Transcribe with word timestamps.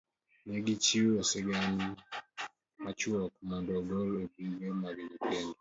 Ne 0.47 0.57
gichiwo 0.65 1.17
sigana 1.29 1.87
machuok 2.83 3.31
mondo 3.47 3.71
ogol 3.79 4.09
e 4.23 4.25
buge 4.49 4.69
mag 4.81 4.97
nyithindo. 5.07 5.49